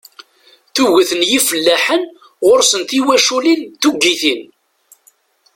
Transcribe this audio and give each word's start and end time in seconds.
Tuget 0.75 1.11
n 1.19 1.21
yifellaḥen 1.29 2.03
ɣur-sen 2.45 2.81
tiwaculin 2.89 3.61
tuggitin. 3.81 4.41